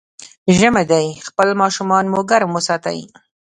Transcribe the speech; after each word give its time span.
ژمی 0.57 0.83
دی، 0.91 1.07
خپل 1.27 1.47
ماشومان 1.61 2.05
مو 2.11 2.19
ګرم 2.29 2.51
وساتئ. 2.53 2.99